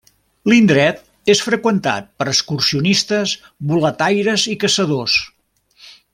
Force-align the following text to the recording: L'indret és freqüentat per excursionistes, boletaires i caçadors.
L'indret 0.51 1.03
és 1.33 1.41
freqüentat 1.47 2.07
per 2.21 2.27
excursionistes, 2.33 3.35
boletaires 3.73 4.47
i 4.55 4.57
caçadors. 4.65 5.21